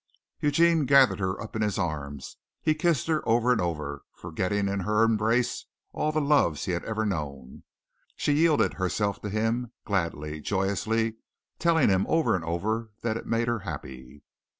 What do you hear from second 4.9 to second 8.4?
embrace all the loves he had ever known. She